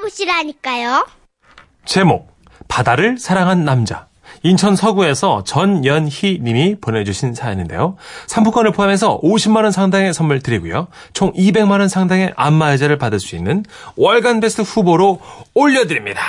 [0.00, 1.06] 만나보시라니까요.
[1.84, 2.28] 제목
[2.68, 4.06] 바다를 사랑한 남자
[4.42, 7.96] 인천 서구에서 전연희 님이 보내주신 사연인데요.
[8.26, 10.88] 상품권을 포함해서 50만 원 상당의 선물 드리고요.
[11.12, 13.64] 총 200만 원 상당의 안마의자를 받을 수 있는
[13.96, 15.20] 월간 베스트 후보로
[15.54, 16.22] 올려드립니다.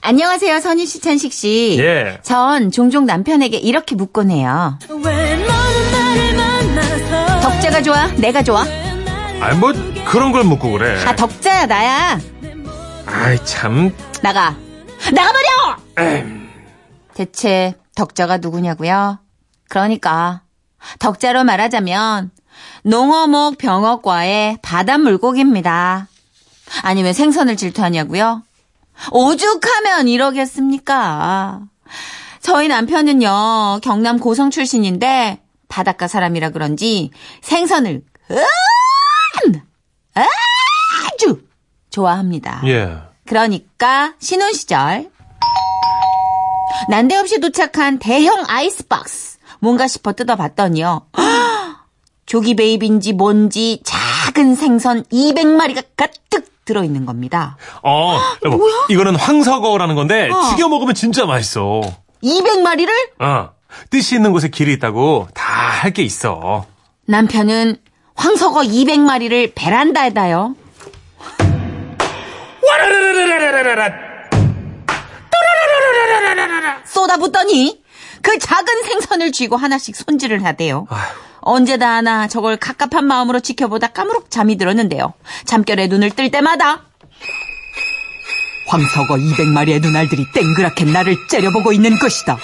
[0.00, 1.76] 안녕하세요, 선희 씨, 천식 씨.
[1.80, 2.18] 예.
[2.22, 4.78] 전 종종 남편에게 이렇게 묻곤 해요.
[7.42, 8.06] 덕자가 좋아?
[8.16, 8.64] 내가 좋아?
[9.40, 9.72] 아니 뭐
[10.06, 11.02] 그런 걸 묻고 그래.
[11.04, 12.18] 아, 덕자야, 나야.
[13.06, 13.94] 아이 참.
[14.22, 14.56] 나가.
[15.12, 15.76] 나가버려!
[16.00, 16.46] 에휴.
[17.14, 19.18] 대체 덕자가 누구냐고요?
[19.68, 20.42] 그러니까
[20.98, 22.30] 덕자로 말하자면
[22.82, 26.08] 농어목 병어과의 바다 물고기입니다.
[26.82, 28.42] 아니 왜 생선을 질투하냐고요?
[29.12, 31.60] 오죽하면 이러겠습니까?
[32.40, 37.10] 저희 남편은요 경남 고성 출신인데 바닷가 사람이라 그런지
[37.42, 39.52] 생선을 음!
[40.14, 41.40] 아주
[42.00, 42.60] 좋아합니다.
[42.66, 42.98] 예.
[43.26, 45.08] 그러니까 신혼 시절
[46.90, 51.06] 난데없이 도착한 대형 아이스박스 뭔가 싶어 뜯어봤더니요.
[52.26, 57.56] 조기 베이비인지 뭔지 작은 생선 200마리가 가득 들어있는 겁니다.
[57.82, 60.50] 어, 여보, 이거는 황석어라는 건데 어.
[60.50, 61.80] 튀겨 먹으면 진짜 맛있어.
[62.22, 62.88] 200마리를
[63.22, 63.50] 어,
[63.88, 66.64] 뜻이 있는 곳에 길이 있다고 다 할 게 있어.
[67.06, 67.76] 남편은
[68.16, 70.56] 황석어 200마리를 베란다에다요.
[72.68, 73.92] 와라라라라라라라.
[76.84, 77.82] 쏟아붓더니
[78.22, 80.86] 그 작은 생선을 쥐고 하나씩 손질을 하대요.
[80.90, 81.00] 아휴.
[81.40, 85.14] 언제 다 하나 저걸 갑갑한 마음으로 지켜보다 까무룩 잠이 들었는데요.
[85.44, 86.82] 잠결에 눈을 뜰 때마다
[88.66, 92.36] 황석어 200마리의 눈알들이 땡그랗게 나를 째려보고 있는 것이다.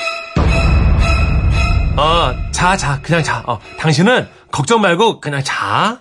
[1.96, 3.42] 어, 자, 자, 그냥 자.
[3.46, 5.98] 어, 당신은 걱정 말고 그냥 자.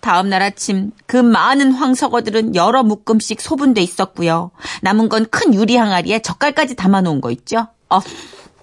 [0.00, 4.50] 다음 날 아침 그 많은 황석어들은 여러 묶음씩 소분돼 있었고요.
[4.82, 7.68] 남은 건 큰 유리 항아리에 젓갈까지 담아놓은 거 있죠.
[7.88, 8.00] 어,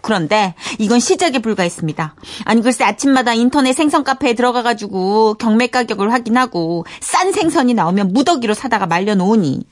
[0.02, 2.16] 그런데 이건 시작에 불과했습니다.
[2.46, 8.86] 아니 글쎄 아침마다 인터넷 생선 카페에 들어가가지고 경매 가격을 확인하고 싼 생선이 나오면 무더기로 사다가
[8.86, 9.66] 말려놓으니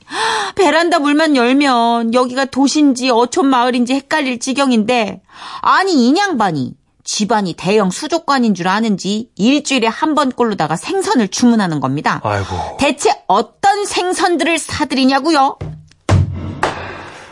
[0.54, 5.22] 베란다 물만 열면 여기가 도시인지 어촌 마을인지 헷갈릴 지경인데
[5.62, 6.74] 아니 인양반이
[7.10, 12.20] 집안이 대형 수족관인 줄 아는지 일주일에 한 번꼴로다가 생선을 주문하는 겁니다.
[12.22, 12.76] 아이고.
[12.78, 15.56] 대체 어떤 생선들을 사드리냐고요?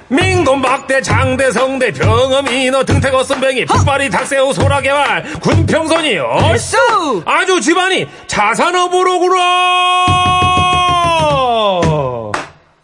[0.09, 6.77] 민돈 박대 장대 성대 병음 인어 등태거 선뱅이 풋바리 닭새우 소라개발 군평선이 얼쑤
[7.25, 9.41] 아주 집안이 자산어보로구나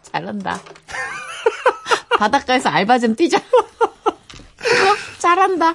[0.03, 0.61] 잘한다.
[2.19, 3.39] 바닷가에서 알바 좀 뛰자.
[5.19, 5.75] 잘한다.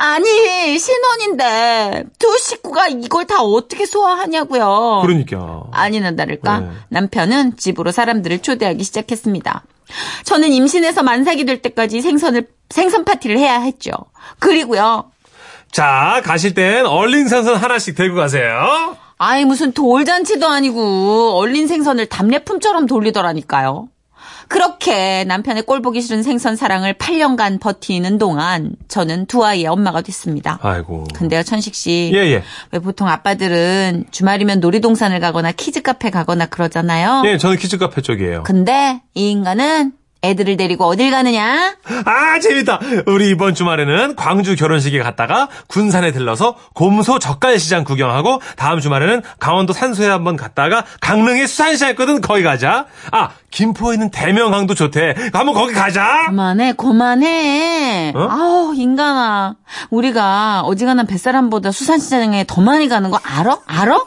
[0.00, 5.00] 아니 신혼인데 두 식구가 이걸 다 어떻게 소화하냐고요.
[5.02, 6.70] 그러니까 아니나 다를까 네.
[6.88, 9.64] 남편은 집으로 사람들을 초대하기 시작했습니다.
[10.24, 13.90] 저는 임신해서 만삭이 될 때까지 생선을 생선 파티를 해야 했죠.
[14.38, 15.10] 그리고요.
[15.72, 22.86] 자 가실 땐 얼린 생선 하나씩 들고 가세요 아이 무슨 돌잔치도 아니고 얼린 생선을 답례품처럼
[22.86, 23.88] 돌리더라니까요.
[24.48, 30.58] 그렇게 남편의 꼴 보기 싫은 생선 사랑을 8년간 버티는 동안 저는 두 아이의 엄마가 됐습니다.
[30.62, 32.10] 아이고 근데요, 천식 씨.
[32.14, 32.42] 예 예
[32.72, 37.22] 왜 보통 아빠들은 주말이면 놀이동산을 가거나 키즈 카페 가거나 그러잖아요.
[37.26, 39.92] 예, 저는 키즈 카페 쪽이에요 근데 이 인간은
[40.22, 41.76] 애들을 데리고 어딜 가느냐?
[42.04, 49.22] 아 재밌다 우리 이번 주말에는 광주 결혼식에 갔다가 군산에 들러서 곰소 젓갈시장 구경하고 다음 주말에는
[49.38, 55.54] 강원도 산소에 한번 갔다가 강릉에 수산시장 있거든 거기 가자 아 김포에 있는 대명항도 좋대 한번
[55.54, 58.12] 거기 가자 그만해, 그만해.
[58.14, 58.28] 어?
[58.30, 59.54] 아우, 인간아.
[59.90, 63.58] 우리가 어지간한 뱃사람보다 수산시장에 더 많이 가는 거 알아?
[63.66, 63.98] 알아?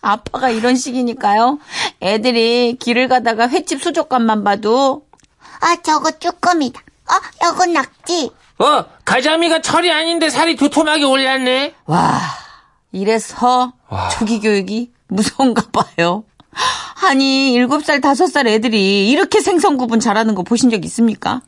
[0.00, 1.58] 아빠가 이런 식이니까요.
[2.02, 5.06] 애들이 길을 가다가 횟집 수족관만 봐도
[5.60, 6.80] 아, 저거 쭈꾸미다.
[6.80, 8.30] 어, 요건 낙지.
[8.58, 11.74] 어, 가자미가 철이 아닌데 살이 두툼하게 올랐네.
[11.86, 12.20] 와,
[12.92, 13.72] 이래서
[14.18, 16.24] 초기 교육이 무서운가 봐요.
[17.02, 21.42] 아니, 7살, 5살 애들이 이렇게 생선 구분 잘하는 거 보신 적 있습니까?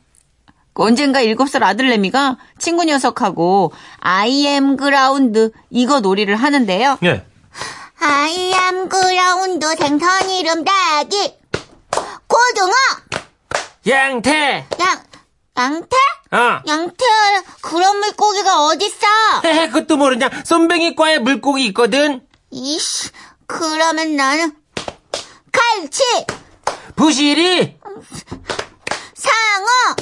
[0.73, 6.97] 그 언젠가 7살 아들내미가 친구 녀석하고 I am ground 이거 놀이를 하는데요.
[7.03, 7.25] 예.
[8.05, 11.37] 아이암 그라운드 생선 이름 대기.
[12.27, 12.73] 고등어.
[13.87, 14.67] 양태.
[14.79, 15.03] 양,
[15.57, 15.95] 양태?
[16.31, 16.61] 어.
[16.67, 17.05] 양태,
[17.61, 19.41] 그런 물고기가 어딨어?
[19.45, 20.29] 헤헤, 그것도 모르냐.
[20.43, 22.27] 쏨뱅이과에 물고기 있거든.
[22.51, 23.09] 이씨,
[23.47, 24.53] 그러면 나는
[25.51, 26.03] 갈치,
[26.97, 27.77] 부시리,
[29.13, 29.95] 상어,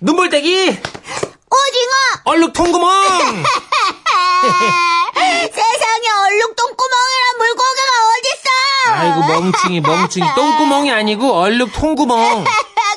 [0.00, 1.92] 눈물떼기, 오징어.
[2.24, 3.44] 얼룩 통구멍.
[5.54, 8.92] 세상에 얼룩동구멍이란 물고기가 어딨어?
[8.92, 12.44] 아이고 멍충이 멍충이 똥구멍이 아니고 얼룩 통구멍.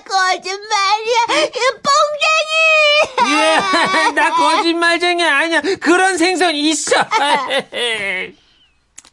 [0.07, 1.47] 거짓말이야.
[1.47, 1.61] 이
[3.17, 3.33] 뽕쟁이.
[3.33, 5.61] 예, 나 거짓말쟁이 아니야.
[5.79, 6.95] 그런 생선 있어.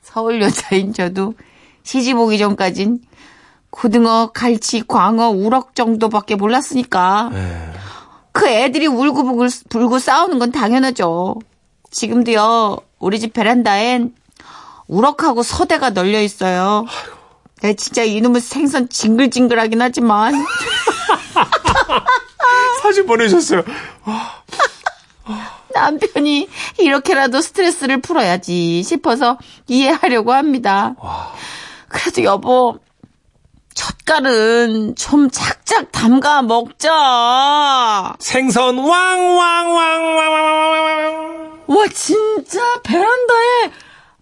[0.02, 1.34] 서울 여자인 저도
[1.82, 3.00] 시집 오기 전까진
[3.70, 7.72] 고등어, 갈치, 광어, 우럭 정도밖에 몰랐으니까 예.
[8.32, 11.36] 그 애들이 울고 불고, 불고 싸우는 건 당연하죠.
[11.94, 14.14] 지금도요 우리 집 베란다엔
[14.88, 16.84] 우럭하고 서대가 널려 있어요.
[17.62, 20.34] 내 진짜 이놈의 생선 징글징글하긴 하지만
[22.82, 23.62] 사진 보내셨어요.
[25.72, 26.48] 남편이
[26.78, 30.94] 이렇게라도 스트레스를 풀어야지 싶어서 이해하려고 합니다.
[31.88, 32.78] 그래도 여보,
[33.74, 38.14] 젓갈은 좀 작작 담가 먹자.
[38.18, 41.43] 생선 왕왕왕왕왕왕.
[41.66, 43.70] 와, 진짜 베란다에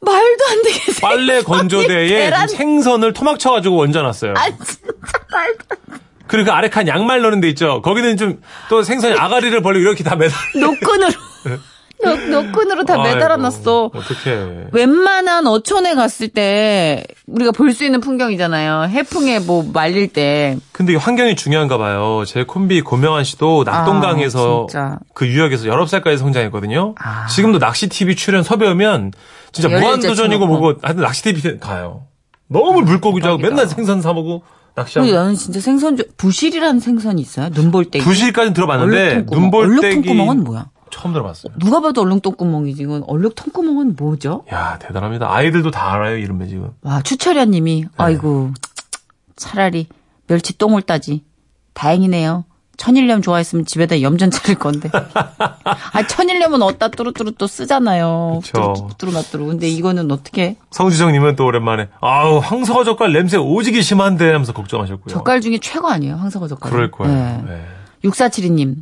[0.01, 4.35] 말도 안 되게 빨래 건조대에 계란- 생선을 토막 쳐가지고 얹어놨어요.
[4.37, 4.93] 아, 진짜
[5.33, 6.03] 말도 안 돼.
[6.27, 7.83] 그리고 그 아래 칸 양말 넣는 데 있죠.
[7.83, 10.37] 거기는 좀 또 생선이 아가리를 벌리고 이렇게 다 매달.
[10.59, 11.13] 노끈으로.
[12.05, 13.91] 노, 노끈으로 다 매달아놨어.
[13.95, 14.67] 어떻게?
[14.73, 18.89] 웬만한 어촌에 갔을 때 우리가 볼 수 있는 풍경이잖아요.
[18.91, 20.59] 해풍에 뭐 말릴 때.
[20.73, 22.25] 근데 이 환경이 중요한가 봐요.
[22.27, 24.99] 제 콤비 고명환 씨도 낙동강에서 아.
[25.15, 26.95] 그 유역에서 19살까지 성장했거든요.
[26.99, 27.27] 아.
[27.29, 29.13] 지금도 낚시 TV 출연 섭외하면
[29.53, 30.47] 진짜 열일제 무한 도전이고 쳐놓고.
[30.47, 32.03] 뭐고 하여튼 낚시 TV 가요.
[32.49, 33.49] 너무 물고기 좋아하고 대박이다.
[33.63, 34.43] 맨날 생선 사 먹고
[34.75, 35.11] 낚시하고.
[35.11, 37.49] 나는 진짜 생선 중 부실이라는 생선이 있어요.
[37.51, 38.05] 눈볼떼기.
[38.05, 39.41] 부실까지는 들어봤는데 얼룩통구멍.
[39.43, 40.67] 눈볼떼기 얼룩통구멍은 뭐야?
[40.93, 41.55] 처음 들어봤어요.
[41.59, 42.83] 누가 봐도 얼룩통구멍이지.
[42.83, 44.45] 이건 얼룩통구멍은 뭐죠?
[44.53, 45.33] 야 대단합니다.
[45.35, 46.71] 아이들도 다 알아요 이름을 지금.
[46.83, 48.51] 와 추철현님이 아이고
[49.35, 49.89] 차라리
[50.29, 51.25] 멸치 똥을 따지.
[51.75, 52.45] 다행이네요.
[52.77, 54.91] 천일염 좋아했으면 집에다 염전 차릴 건데.
[54.93, 58.41] 아 천일염은 어디다 뚜루뚜루 또 쓰잖아요.
[58.43, 58.75] 그쵸.
[58.99, 59.47] 뚜루뚜루 뚜루.
[59.47, 60.57] 근데 이거는 어떻게?
[60.71, 65.13] 성지정님은 또 오랜만에 아우 황소가 젓갈 냄새 오지기 심한데 하면서 걱정하셨고요.
[65.15, 66.17] 젓갈 중에 최고 아니에요?
[66.17, 66.71] 황사과 젓갈.
[66.71, 67.15] 그럴 거예요.
[67.15, 67.43] 네.
[67.47, 67.65] 네.
[68.05, 68.77] 6472님.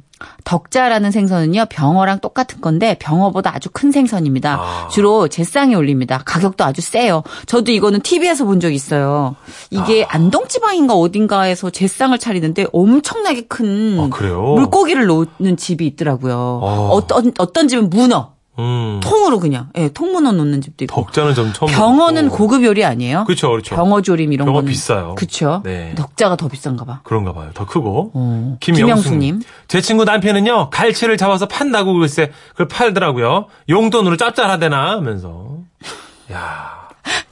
[0.44, 4.54] 덕자라는 생선은요, 병어랑 똑같은 건데, 병어보다 아주 큰 생선입니다.
[4.60, 4.88] 아.
[4.88, 6.22] 주로 제쌍에 올립니다.
[6.24, 7.22] 가격도 아주 세요.
[7.46, 9.36] 저도 이거는 TV에서 본 적 있어요.
[9.70, 10.08] 이게 아.
[10.16, 14.08] 안동지방인가 어딘가에서 제쌍을 차리는데 엄청나게 큰 아?
[14.54, 16.34] 물고기를 놓는 집이 있더라고요.
[16.62, 16.88] 어.
[16.92, 19.00] 어떤, 어떤 집은 문어, 음.
[19.02, 20.94] 통으로 그냥, 예, 통문어 놓는 집도 있고.
[21.02, 21.70] 덕자는 좀 처음.
[21.70, 22.36] 병어는 듣고.
[22.36, 23.24] 고급 요리 아니에요?
[23.24, 23.74] 그렇죠, 그렇죠.
[23.74, 24.68] 병어 조림 이런 병어 거는.
[24.70, 25.14] 비싸요.
[25.14, 25.62] 그쵸.
[25.64, 25.94] 네.
[25.96, 27.00] 덕자가 더 비싼가 봐.
[27.04, 27.50] 그런가 봐요.
[27.54, 28.10] 더 크고.
[28.12, 28.56] 어.
[28.60, 29.40] 김영수님.
[29.68, 33.46] 제 친구 남편은요, 갈치를 잡아서 판다고 글쎄, 그걸 팔더라고요.
[33.68, 35.58] 용돈으로 짭짤하대나 하면서.
[36.32, 36.88] 야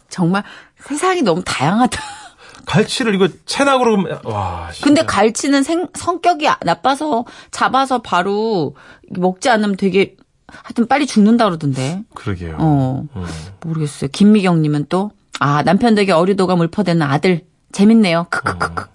[0.08, 0.44] 정말
[0.80, 2.00] 세상이 너무 다양하다.
[2.66, 3.28] 갈치를 이거
[3.78, 4.68] 그러면- 와.
[4.72, 4.84] 진짜.
[4.84, 8.74] 근데 갈치는 생, 성격이 나빠서 잡아서 바로
[9.10, 10.16] 먹지 않으면 되게
[10.48, 12.02] 하여튼 빨리 죽는다 그러던데.
[12.14, 12.56] 그러게요.
[12.58, 13.04] 어.
[13.14, 13.26] 음.
[13.62, 14.10] 모르겠어요.
[14.12, 15.10] 김미경 님은 또,
[15.40, 17.42] 아, 남편 덕에 어리도가 물퍼되는 아들.
[17.72, 18.26] 재밌네요.
[18.30, 18.86] 크크크크.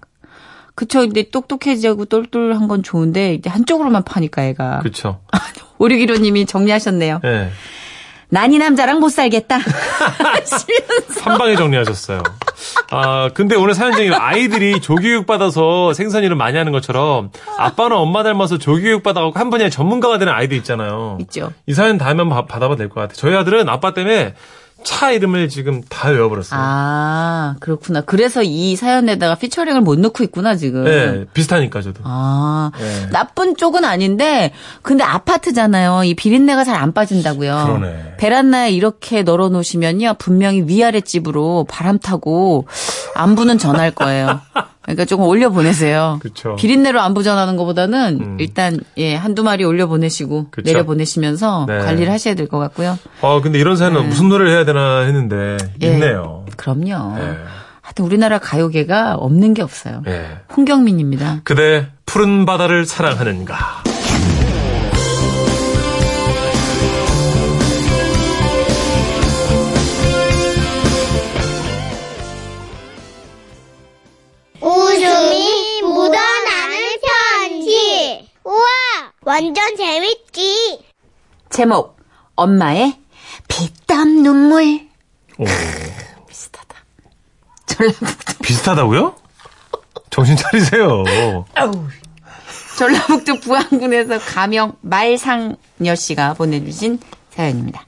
[0.74, 1.00] 그쵸.
[1.00, 4.80] 근데 똑똑해지고 똘똘한 건 좋은데, 이제 한쪽으로만 파니까 애가.
[4.80, 5.20] 그쵸.
[5.78, 7.20] 오류기로 님이 정리하셨네요.
[7.24, 7.50] 예.
[8.34, 9.58] 난 이 남자랑 못 살겠다.
[11.22, 12.20] 한 방에 정리하셨어요.
[12.90, 18.58] 아, 근데 오늘 사연쟁이 아이들이 조교육 받아서 생선 일을 많이 하는 것처럼 아빠나 엄마 닮아서
[18.58, 21.18] 조교육 받아갖고 한 분야의 전문가가 되는 아이들 있잖아요.
[21.20, 21.52] 있죠.
[21.66, 23.14] 이 사연 다음에 한번 바- 받아봐도 될 것 같아요.
[23.16, 24.34] 저희 아들은 아빠 때문에
[24.84, 26.60] 차 이름을 지금 다 외워버렸어요.
[26.62, 28.02] 아, 그렇구나.
[28.02, 30.84] 그래서 이 사연에다가 피처링을 못 넣고 있구나, 지금.
[30.84, 32.02] 네, 비슷하니까 저도.
[32.04, 33.08] 아, 네.
[33.10, 36.04] 나쁜 쪽은 아닌데, 근데 아파트잖아요.
[36.04, 37.62] 이 비린내가 잘 안 빠진다고요.
[37.66, 38.14] 그러네.
[38.18, 40.14] 베란다에 이렇게 널어 놓으시면요.
[40.18, 42.66] 분명히 위아래 집으로 바람 타고
[43.14, 44.40] 안부는 전할 거예요.
[44.84, 46.18] 그러니까 조금 올려 보내세요.
[46.22, 46.56] 그쵸.
[46.56, 48.36] 비린내로 안부 전하는 것보다는 음.
[48.40, 50.48] 일단 예, 한두 마리 올려 보내시고.
[50.64, 51.78] 내려 보내시면서 네.
[51.78, 52.98] 관리를 하셔야 될 것 같고요.
[53.22, 55.88] 아, 근데 이런 사연은 무슨 노래를 해야 되나 했는데 네.
[55.88, 55.92] 예.
[55.94, 56.44] 있네요.
[56.56, 57.18] 그럼요.
[57.18, 57.36] 예.
[57.80, 60.02] 하여튼 우리나라 가요계가 없는 게 없어요.
[60.06, 60.26] 예.
[60.56, 61.40] 홍경민입니다.
[61.44, 63.83] 그대 푸른 바다를 사랑하는가.
[79.24, 80.84] 완전 재밌지.
[81.50, 81.96] 제목
[82.36, 82.98] 엄마의
[83.48, 84.88] 피땀 눈물
[85.38, 85.44] 오,
[86.28, 86.76] 비슷하다.
[87.66, 89.14] 전라북도 비슷하다고요?
[90.10, 91.04] 정신 차리세요.
[92.78, 96.98] 전라북도 부안군에서 가명 말상녀 씨가 보내주신
[97.30, 97.84] 사연입니다.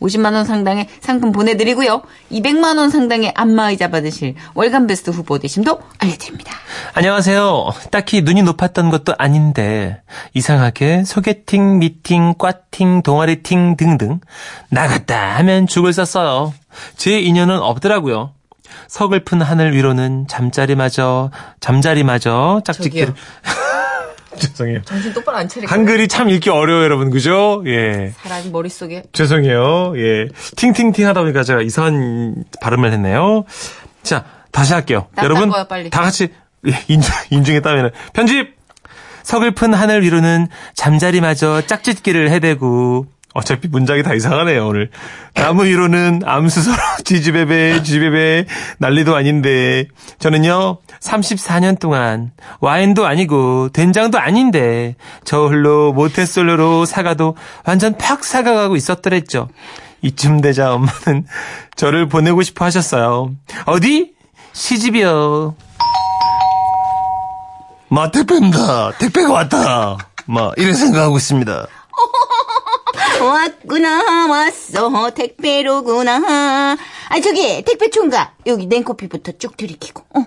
[0.00, 2.02] 50만 원 상당의 상품 보내드리고요.
[2.32, 6.52] 200만 원 상당의 안마의자 받으실 월간 베스트 후보 되심도 알려드립니다.
[6.94, 7.70] 안녕하세요.
[7.90, 10.02] 딱히 눈이 높았던 것도 아닌데
[10.34, 14.20] 이상하게 소개팅, 미팅, 꽈팅, 동아리팅 등등
[14.70, 16.52] 나갔다 하면 죽을 썼어요.
[16.96, 18.32] 제 인연은 없더라고요.
[18.88, 23.14] 서글픈 하늘 위로는 잠자리마저 잠자리마저 짝짓기를.
[24.38, 24.82] 죄송해요.
[24.84, 25.70] 정신 똑바로 안 차리고.
[25.72, 27.10] 한글이 참 읽기 어려워요, 여러분.
[27.10, 27.62] 그죠?
[27.66, 28.12] 예.
[28.22, 29.04] 사람이 머릿속에.
[29.12, 29.94] 죄송해요.
[29.96, 30.28] 예.
[30.56, 33.44] 팅팅팅 하다 보니까 제가 이상한 발음을 했네요.
[34.02, 35.06] 자, 다시 할게요.
[35.14, 35.90] 나 여러분, 빨리.
[35.90, 36.28] 다 같이
[36.66, 38.54] 예, 인중, 인중했다면 편집!
[39.22, 44.90] 서글픈 하늘 위로는 잠자리마저 짝짓기를 해대고 어차피 문장이 다 이상하네요, 오늘.
[45.34, 48.46] 나무 위로는 암수서로 지지배배, 지지배배,
[48.78, 49.86] 난리도 아닌데.
[50.20, 59.48] 저는요, 34년 동안 와인도 아니고 된장도 아닌데 저 홀로 모태솔로로 사가도 완전 팍 사가가고 있었더랬죠.
[60.02, 61.26] 이쯤 되자 엄마는
[61.76, 63.34] 저를 보내고 싶어 하셨어요.
[63.66, 64.12] 어디?
[64.52, 65.54] 시집이요.
[67.88, 68.92] 마, 택배입니다.
[68.98, 69.96] 택배가 왔다.
[70.26, 71.66] 마, 이런 생각하고 있습니다.
[73.26, 75.10] 왔구나, 왔어.
[75.10, 76.76] 택배로구나.
[77.08, 78.36] 아, 저기, 택배 총각.
[78.46, 80.04] 여기 냉커피부터 쭉 들이키고.
[80.14, 80.26] 어.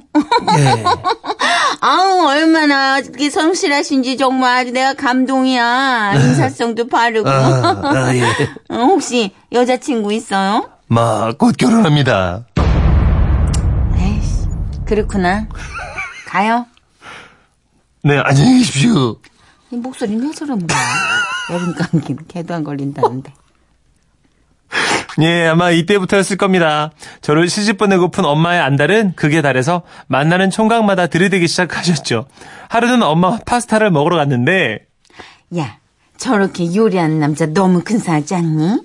[0.58, 0.84] 예.
[1.82, 6.14] 아우, 얼마나 성실하신지 정말 내가 감동이야.
[6.16, 7.30] 인사성도 바르고.
[7.30, 8.24] 아, 아, 예.
[8.70, 10.70] 어, 혹시 여자친구 있어요?
[10.88, 12.46] 마, 곧 결혼합니다.
[13.98, 14.48] 에이씨,
[14.86, 15.48] 그렇구나.
[16.28, 16.66] 가요.
[18.04, 19.18] 네, 안녕히 계십시오.
[19.72, 20.78] 이 목소리는 왜 저런 거야?
[21.52, 23.34] 여름 감기는 개도 안 걸린다는데.
[25.22, 26.92] 예, 아마 이때부터였을 겁니다.
[27.22, 32.28] 저를 시집 보내고픈 엄마의 안달은 극에 달해서 만나는 총각마다 들이대기 시작하셨죠.
[32.70, 34.86] 하루는 엄마 파스타를 먹으러 갔는데
[35.58, 35.78] 야,
[36.18, 38.80] 저렇게 요리하는 남자 너무 근사하지 않니?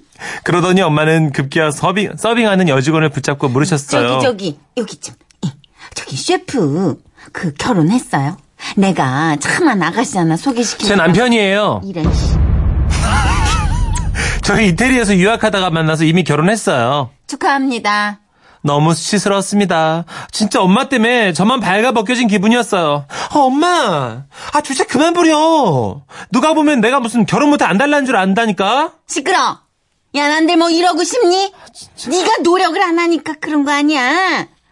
[0.44, 4.20] 그러더니 엄마는 급기야 서빙, 서빙하는 여직원을 붙잡고 물으셨어요.
[4.20, 5.14] 저기, 저기, 여기 좀.
[5.42, 5.50] 이,
[5.94, 7.02] 저기, 셰프,
[7.32, 8.36] 그, 결혼했어요?
[8.76, 10.86] 내가 참한 아가씨잖아, 소개시켜.
[10.86, 11.80] 제 남편이에요.
[11.84, 12.51] 이런, 씨.
[14.44, 17.10] 저희 이태리에서 유학하다가 만나서 이미 결혼했어요.
[17.26, 18.20] 축하합니다.
[18.64, 20.04] 너무 수치스러웠습니다.
[20.30, 23.06] 진짜 엄마 때문에 저만 발가 벗겨진 기분이었어요.
[23.08, 24.24] 아, 엄마!
[24.52, 26.02] 아, 주책 그만 부려!
[26.30, 28.92] 누가 보면 내가 무슨 결혼 못해 안 달라는 줄 안다니까?
[29.08, 29.58] 시끄러!
[30.14, 31.52] 야, 난데 뭐 이러고 싶니?
[32.08, 34.02] 네가 노력을 안 하니까 그런 거 아니야.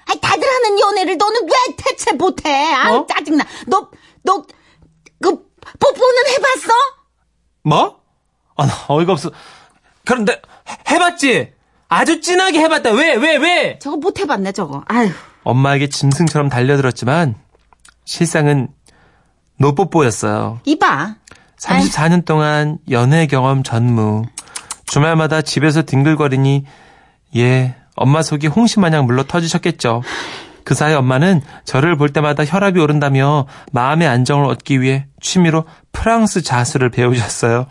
[0.07, 2.73] 아니, 다들 하는 연애를 너는 왜 대체 못해?
[2.75, 3.07] 아우, 어?
[3.07, 3.45] 짜증나.
[3.67, 3.89] 너,
[4.23, 4.45] 너,
[5.21, 5.31] 그,
[5.79, 6.73] 뽀뽀는 해봤어?
[7.65, 8.01] 뭐?
[8.57, 9.31] 아, 나 어이가 없어.
[10.11, 10.33] 그런데,
[10.69, 11.53] 해- 해봤지?
[11.89, 12.91] 아주 진하게 해봤다.
[12.91, 13.79] 왜, 왜, 왜?
[13.79, 14.83] 저거 못 해봤네, 저거.
[14.89, 15.09] 아유.
[15.45, 17.37] 엄마에게 짐승처럼 달려들었지만,
[18.05, 18.69] 실상은
[19.59, 20.61] 노뽀뽀였어요.
[20.65, 21.15] 이봐.
[21.61, 24.23] 34년 동안 연애 경험 전무.
[24.87, 26.65] 주말마다 집에서 뒹글거리니,
[27.37, 30.03] 예, 엄마 속이 홍시마냥 물러 터지셨겠죠.
[30.65, 36.91] 그 사이 엄마는 저를 볼 때마다 혈압이 오른다며 마음의 안정을 얻기 위해 취미로 프랑스 자수를
[36.91, 37.67] 배우셨어요.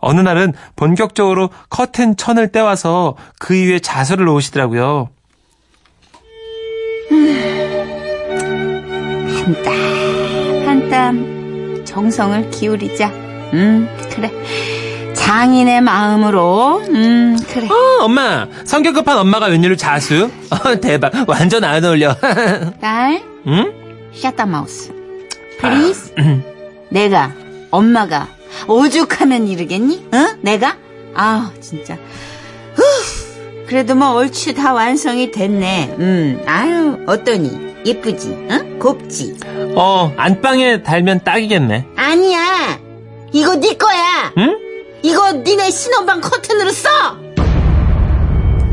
[0.00, 5.10] 어느 날은 본격적으로 커튼 천을 떼와서 그 위에 자수를 놓으시더라고요.
[9.44, 13.08] 한 땀, 한 땀, 정성을 기울이자.
[13.52, 14.30] 음, 그래.
[15.14, 17.68] 장인의 마음으로, 음, 그래.
[17.68, 20.30] 어, 엄마, 성격 급한 엄마가 웬일로 자수?
[20.50, 22.14] 어, 대박, 완전 안 어울려.
[22.80, 23.72] 딸, 응?
[24.14, 24.92] Shut your mouth.
[25.60, 26.12] Please.
[26.88, 27.32] 내가,
[27.70, 28.28] 엄마가,
[28.66, 30.06] 오죽하면 이르겠니?
[30.12, 30.36] 어?
[30.40, 30.76] 내가?
[31.14, 31.96] 아 진짜.
[32.74, 32.82] 후,
[33.66, 35.96] 그래도 뭐 얼추 다 완성이 됐네.
[35.98, 37.70] 음, 아유, 어떠니?
[37.84, 38.28] 예쁘지?
[38.50, 38.78] 응?
[38.78, 39.36] 곱지?
[39.76, 41.86] 어, 안방에 달면 딱이겠네.
[41.96, 42.78] 아니야.
[43.32, 44.32] 이거 네 거야.
[44.38, 44.56] 응?
[45.02, 46.88] 이거 니네 신혼방 커튼으로 써.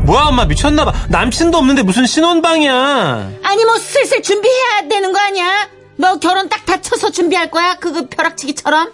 [0.04, 0.92] 뭐야, 엄마 미쳤나봐.
[1.10, 3.30] 남친도 없는데 무슨 신혼방이야.
[3.42, 5.68] 아니 뭐 슬슬 준비해야 되는 거 아니야?
[5.96, 7.74] 너 결혼 딱 다쳐서 준비할 거야?
[7.76, 8.90] 그거 벼락치기처럼?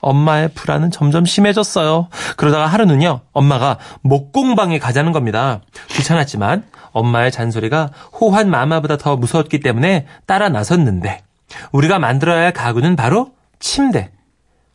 [0.00, 2.08] 엄마의 불안은 점점 심해졌어요.
[2.36, 5.60] 그러다가 하루는요, 엄마가 목공방에 가자는 겁니다.
[5.90, 7.90] 귀찮았지만 엄마의 잔소리가
[8.20, 11.22] 호환 마마보다 더 무서웠기 때문에 따라 나섰는데
[11.70, 14.10] 우리가 만들어야 할 가구는 바로 침대.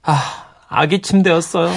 [0.04, 0.18] 아,
[0.70, 1.70] 아기 침대였어요.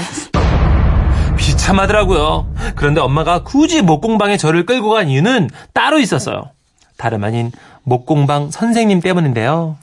[1.37, 2.53] 비참하더라고요.
[2.77, 6.51] 그런데 엄마가 굳이 목공방에 저를 끌고 간 이유는 따로 있었어요.
[6.97, 7.51] 다름 아닌
[7.83, 9.77] 목공방 선생님 때문인데요.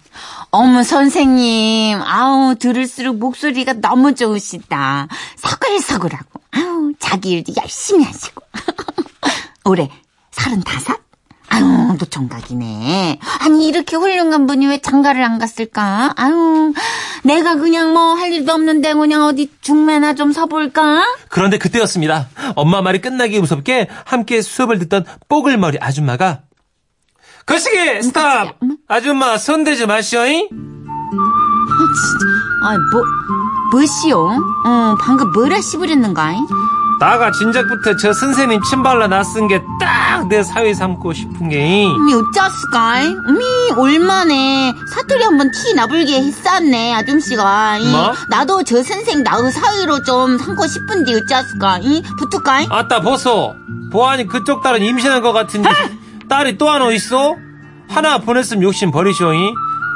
[0.52, 2.02] 어머 선생님.
[2.02, 5.08] 아우 들을수록 목소리가 너무 좋으시다.
[5.36, 6.42] 서글서글하고.
[6.52, 8.42] 아우 자기 일도 열심히 하시고.
[9.66, 9.90] 올해
[10.32, 10.98] 서른다섯?
[11.50, 11.64] 아유
[12.00, 13.20] 노총각이네.
[13.42, 16.14] 아니 이렇게 훌륭한 분이 왜 장가를 안 갔을까?
[16.16, 16.74] 아유
[17.24, 21.04] 내가 그냥 뭐 할 일도 없는데 그냥 어디 중매나 좀 서볼까?
[21.30, 22.28] 그런데 그때였습니다.
[22.56, 26.42] 엄마 말이 끝나기 무섭게 함께 수업을 듣던 뽀글머리 아줌마가
[27.48, 28.58] 거시기 스탑!
[28.88, 30.48] 아줌마 손대지 마시오잉?
[32.64, 33.04] 아뭐
[33.72, 34.30] 뭐시오
[34.66, 36.34] 어 방금 뭐라 씹으렸는가
[37.00, 42.96] 나가 진작부터 저 선생님 침 발라 놨은 게딱딱내 사위 삼고 싶은 게 어미 어쩌스까?
[43.28, 43.46] 어미
[43.78, 47.78] 얼마네 사투리 한번 티 나불게 했었네 아줌씨가.
[47.78, 48.14] 이, 뭐?
[48.30, 51.80] 나도 저 선생 나의 사위로 좀 삼고 싶은데 어쩌스까?
[51.84, 52.66] 이 붙을까?
[52.70, 53.56] 아따 보소
[53.92, 55.70] 보아니 그쪽 딸은 임신한 것 같은데
[56.30, 57.36] 딸이 또 하나 있어?
[57.90, 59.54] 하나 보냈으면 욕심 버리쇼잉.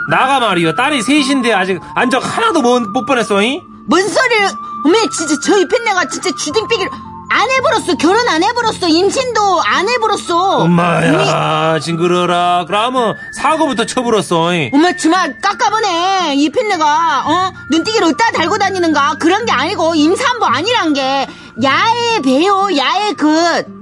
[0.10, 3.62] 나가 말이요 딸이 셋인데 아직 안적 하나도 못, 못 보냈어잉.
[3.88, 4.48] 뭔 소리를?
[4.86, 6.90] 어메 진짜 저희 팬네가 진짜 주댕빼기를
[7.34, 7.96] 안 해버렸어.
[7.98, 8.88] 결혼 안 해버렸어.
[8.88, 10.58] 임신도 안 해버렸어.
[10.64, 12.66] 엄마야 징그러라.
[12.68, 14.72] 그러면 사고부터 쳐버렸어잉.
[14.74, 17.54] 엄마 정말 깎아보네 이 팬네가 어?
[17.70, 19.16] 눈띠기를 어디다 달고 다니는가?
[19.20, 21.28] 그런 게 아니고 임산부 아니란 게.
[21.64, 23.81] 야의 배요 야의 그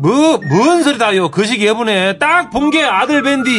[0.00, 3.50] 뭐, 뭔 소리다요 그 시기 해보네 딱본 게 아들 밴디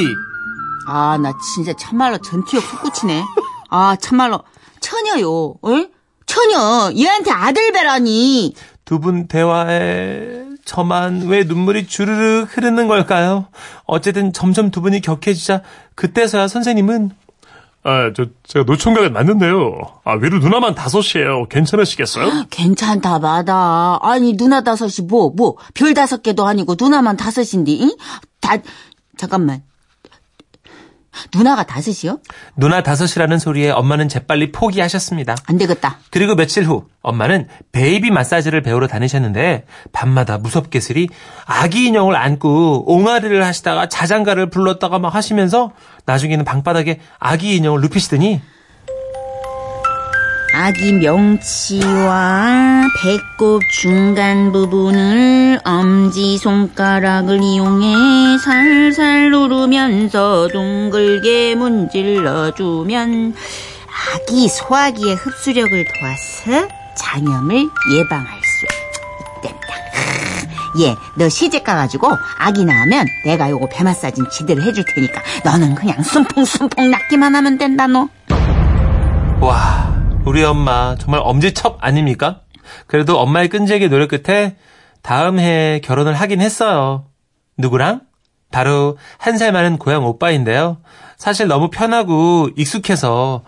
[0.88, 3.24] 아, 나 진짜 참말로 전투력 솟구치네.
[3.70, 4.42] 아, 참말로
[4.80, 5.54] 처녀요.
[5.62, 5.86] 어?
[6.26, 6.92] 처녀.
[6.98, 8.56] 얘한테 아들 배라니.
[8.84, 13.46] 두 분 대화에 저만 왜 눈물이 주르륵 흐르는 걸까요?
[13.86, 15.62] 어쨌든 점점 두 분이 격해지자
[15.96, 17.12] 그때서야 선생님은
[17.84, 19.80] 아, 저, 제가 노총각은 맞는데요.
[20.04, 21.48] 아, 위로 누나만 다섯이에요.
[21.50, 22.46] 괜찮으시겠어요?
[22.52, 23.98] 괜찮다, 마다.
[24.02, 27.92] 아니, 누나 다섯이 뭐, 뭐, 별 다섯 개도 아니고 누나만 다섯인데, 응?
[28.40, 28.58] 다,
[29.18, 29.64] 잠깐만.
[31.34, 32.20] 누나가 다섯이요?
[32.56, 35.36] 누나 다섯이라는 소리에 엄마는 재빨리 포기하셨습니다.
[35.46, 35.98] 안 되겠다.
[36.10, 41.10] 그리고 며칠 후 엄마는 베이비 마사지를 배우러 다니셨는데 밤마다 무섭게스리
[41.46, 45.72] 아기 인형을 안고 옹알이를 하시다가 자장가를 불렀다가 막 하시면서
[46.06, 48.42] 나중에는 방바닥에 아기 인형을 눕히시더니
[50.54, 63.34] 아기 명치와 배꼽 중간 부분을 엄지 손가락을 이용해 살살 누르면서 둥글게 문질러주면
[64.14, 68.66] 아기 소화기의 흡수력을 도와서 장염을 예방할 수
[69.48, 69.72] 있단다.
[70.82, 76.04] 얘, 너 시집 가가지고 아기 낳으면 내가 요거 배 마사진 지대로 해줄 테니까 너는 그냥
[76.04, 78.10] 숨풍숨풍 낫기만 하면 된다 너.
[79.40, 79.91] 와
[80.26, 82.42] 우리 엄마 정말 엄지척 아닙니까?
[82.88, 84.56] 그래도 엄마의 끈질기 노력 끝에
[85.02, 87.06] 다음 해에 결혼을 하긴 했어요.
[87.58, 88.02] 누구랑?
[88.52, 90.78] 바로 한 살 많은 고향 오빠인데요.
[91.18, 93.44] 사실 너무 편하고 익숙해서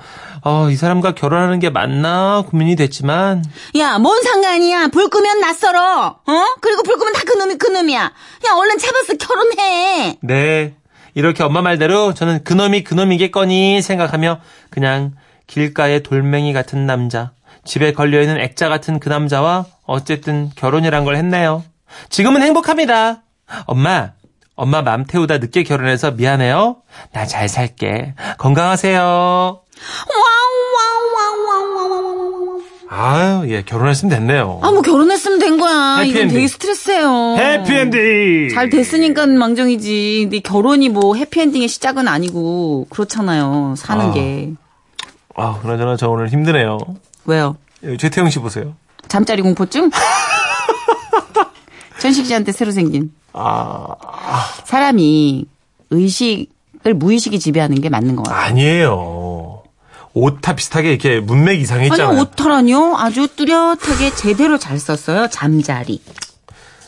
[0.46, 3.44] 어, 이 사람과 결혼하는 게 맞나 고민이 됐지만
[3.78, 4.88] 야, 뭔 상관이야.
[4.90, 6.20] 불 끄면 낯설어.
[6.26, 6.46] 어?
[6.62, 8.00] 그리고 불 끄면 다 그놈이 그놈이야.
[8.02, 10.18] 야, 얼른 잡아서 결혼해.
[10.22, 10.76] 네
[11.14, 15.14] 이렇게 엄마 말대로 저는 그놈이 그놈이겠거니 생각하며 그냥
[15.58, 17.32] 길가의 돌멩이 같은 남자
[17.64, 21.64] 집에 걸려있는 액자 같은 그 남자와 어쨌든 결혼이란 걸 했네요.
[22.10, 23.22] 지금은 행복합니다.
[23.68, 24.14] 엄마
[24.56, 26.78] 엄마 맘 태우다 늦게 결혼해서 미안해요.
[27.12, 28.16] 나 잘 살게.
[28.40, 29.62] 건강하세요.
[31.44, 32.62] 와우와우와우와우와우.
[32.90, 34.60] 아유, 예, 결혼했으면 됐네요.
[34.64, 36.02] 아, 뭐 결혼했으면 된 거야.
[36.04, 36.36] 이건 해피엔딩.
[36.36, 37.36] 되게 스트레스예요.
[37.38, 38.50] 해피엔딩!
[38.54, 40.22] 잘 됐으니까 망정이지.
[40.24, 43.76] 근데 결혼이 뭐 해피엔딩의 시작은 아니고 그렇잖아요.
[43.78, 44.14] 사는 아.
[44.14, 44.54] 게.
[45.36, 46.78] 아, 그나저나 저 오늘 힘드네요.
[47.26, 47.58] 왜요?
[47.84, 48.74] 예, 최태영 씨 보세요.
[49.08, 49.90] 잠자리 공포증?
[52.00, 53.12] 천식 씨한테 새로 생긴.
[53.34, 53.88] 아,
[54.66, 55.46] 사람이
[55.90, 58.46] 의식을 무의식이 지배하는 게 맞는 것 같아요.
[58.46, 59.64] 아니에요.
[60.14, 62.10] 오타 비슷하게 이렇게 문맥 이상이 있잖아요.
[62.10, 62.96] 아니, 오타라뇨?
[62.98, 65.28] 아주 뚜렷하게 제대로 잘 썼어요.
[65.30, 66.02] 잠자리.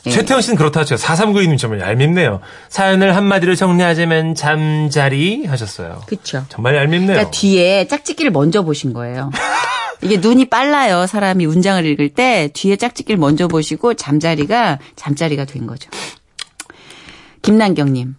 [0.05, 0.11] 예.
[0.11, 0.95] 최태영 씨는 그렇다 하죠.
[0.95, 2.41] 4392님 정말 얄밉네요.
[2.69, 6.01] 사연을 한마디로 정리하자면 잠자리 하셨어요.
[6.07, 6.45] 그쵸.
[6.49, 7.13] 정말 얄밉네요.
[7.13, 9.31] 그러니까 뒤에 짝짓기를 먼저 보신 거예요.
[10.01, 11.07] 이게 눈이 빨라요.
[11.07, 15.89] 사람이 문장을 읽을 때 뒤에 짝짓기를 먼저 보시고 잠자리가 잠자리가 된 거죠.
[17.41, 18.15] 김난경님.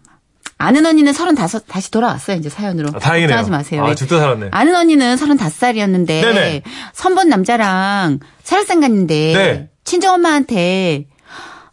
[0.59, 2.39] 아는 언니는 35 다시 돌아왔어요.
[2.39, 2.89] 이제 사연으로.
[2.95, 3.37] 아, 다행이네요.
[3.37, 3.85] 걱정하지 마세요.
[3.85, 4.49] 아, 죽도 살았네.
[4.53, 6.63] 아는 언니는 35살이었는데 네네.
[6.95, 9.69] 선본 남자랑 설악산 갔는데 네.
[9.85, 11.07] 친정엄마한테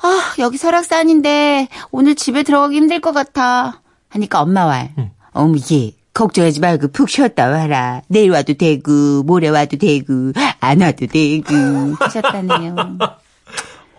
[0.03, 3.81] 아 여기 설악산인데 오늘 집에 들어가기 힘들 것 같아.
[4.09, 4.93] 하니까 엄마 말.
[4.97, 5.09] 음.
[5.31, 8.01] 어머 얘 걱정하지 말고 푹 쉬었다 와라.
[8.07, 11.95] 내일 와도 되고 모레 와도 되고 안 와도 되고.
[11.99, 12.75] 하셨다네요.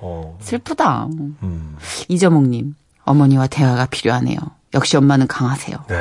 [0.06, 1.06] 어, 슬프다
[1.42, 1.76] 음,
[2.08, 4.36] 이재목님 어머니와 대화가 필요하네요.
[4.74, 5.76] 역시 엄마는 강하세요.
[5.88, 5.96] 네.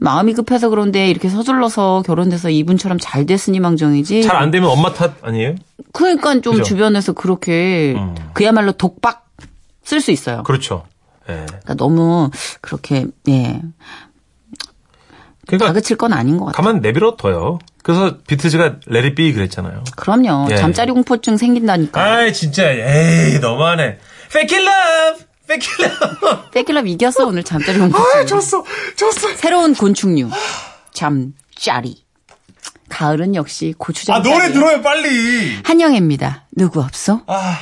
[0.00, 5.14] 마음이 급해서 그런데 이렇게 서둘러서 결혼돼서 이분처럼 잘 됐으니 망정이지 잘 안 되면 엄마 탓
[5.22, 5.54] 아니에요?
[5.92, 6.62] 그러니까 좀 그죠?
[6.64, 8.14] 주변에서 그렇게 음.
[8.32, 9.26] 그야말로 독박
[9.84, 10.42] 쓸 수 있어요.
[10.44, 10.84] 그렇죠.
[11.28, 11.34] 예.
[11.46, 13.60] 그러니까 너무 그렇게 예
[15.46, 16.56] 그러니까 다그칠 건 아닌 것 같아요.
[16.64, 17.58] 가만 내버려 둬요.
[17.82, 19.82] 그래서 비틀즈가 레리비 그랬잖아요.
[19.96, 20.48] 그럼요.
[20.52, 20.56] 예.
[20.56, 22.00] 잠자리 공포증 생긴다니까.
[22.00, 23.98] 아이 진짜 에이 너무하네.
[24.26, 26.50] Fake love, love.
[26.52, 28.20] 빼킬럽 이겼어 오늘 잠자리 공포증.
[28.20, 28.64] 아 졌어,
[28.96, 29.34] 졌어.
[29.36, 30.30] 새로운 곤충류
[30.92, 32.04] 잠자리.
[32.88, 34.16] 가을은 역시 고추장.
[34.16, 35.58] 아 노래 들어요 빨리.
[35.64, 36.44] 한영애입니다.
[36.52, 37.22] 누구 없어?
[37.26, 37.58] 아.